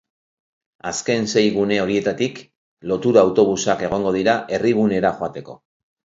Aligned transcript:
Azken 0.91 1.27
sei 1.33 1.41
gune 1.57 1.75
horietatik 1.81 2.41
lotura-autobusak 2.91 3.83
egongo 3.89 4.15
dira 4.15 4.35
herri-gunera 4.59 5.13
joateko. 5.21 5.55